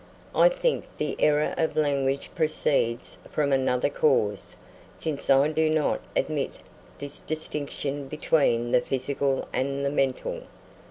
[0.33, 4.55] I think the error of language proceeds from another cause,
[4.97, 6.53] since I do not admit
[6.97, 10.41] this distinction between the physical and the mental.